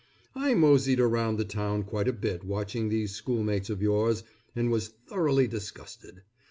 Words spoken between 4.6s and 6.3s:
was thoroughly disgusted.